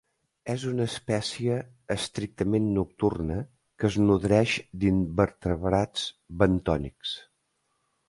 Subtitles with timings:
[0.51, 1.57] És una espècie
[1.97, 6.11] estrictament nocturna que es nodreix d'invertebrats
[6.45, 7.19] bentònics.